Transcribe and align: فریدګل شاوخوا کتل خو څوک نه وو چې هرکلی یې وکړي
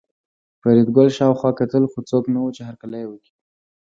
فریدګل 0.59 1.07
شاوخوا 1.17 1.49
کتل 1.59 1.83
خو 1.91 1.99
څوک 2.09 2.23
نه 2.33 2.39
وو 2.41 2.49
چې 2.55 2.61
هرکلی 2.67 2.99
یې 3.03 3.07
وکړي 3.09 3.31